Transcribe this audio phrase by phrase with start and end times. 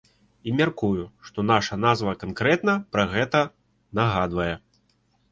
[0.51, 3.43] І мяркую, што наша назва канкрэтна пра гэта
[4.01, 4.49] нагадвае.